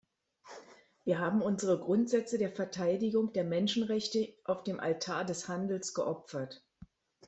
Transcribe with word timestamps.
Wir 1.03 1.19
haben 1.19 1.43
unsere 1.43 1.77
Grundsätze 1.77 2.39
der 2.39 2.49
Verteidigung 2.49 3.33
der 3.33 3.43
Menschenrechte 3.43 4.33
auf 4.45 4.63
dem 4.63 4.79
Altar 4.79 5.25
des 5.25 5.47
Handels 5.47 5.93
geopfert. 5.93 6.63